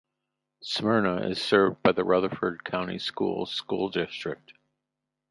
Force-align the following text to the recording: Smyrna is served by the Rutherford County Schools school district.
Smyrna 0.63 1.17
is 1.29 1.39
served 1.39 1.83
by 1.83 1.91
the 1.91 2.03
Rutherford 2.03 2.63
County 2.63 2.97
Schools 2.97 3.51
school 3.53 3.89
district. 3.89 4.51